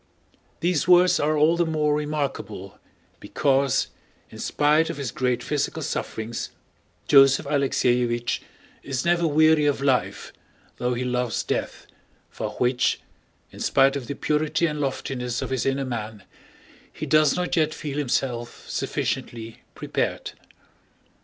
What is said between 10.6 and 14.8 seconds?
though he loves death, for which—in spite of the purity